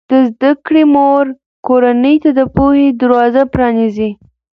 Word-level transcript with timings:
د 0.09 0.11
زده 0.29 0.51
کړې 0.65 0.83
مور 0.93 1.25
کورنۍ 1.67 2.15
ته 2.23 2.29
د 2.37 2.41
پوهې 2.55 2.87
دروازه 3.01 3.41
پرانیزي. 3.53 4.09